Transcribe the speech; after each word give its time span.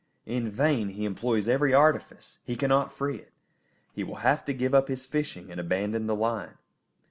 In 0.25 0.49
vain 0.49 0.89
he 0.89 1.05
employs 1.05 1.47
every 1.47 1.75
artifice; 1.75 2.39
he 2.43 2.55
cannot 2.55 2.91
free 2.91 3.17
it. 3.17 3.31
He 3.93 4.03
will 4.03 4.15
have 4.25 4.43
to 4.45 4.51
give 4.55 4.73
up 4.73 4.87
his 4.87 5.05
fishing 5.05 5.51
and 5.51 5.59
abandon 5.59 6.07
the 6.07 6.15
line. 6.15 6.57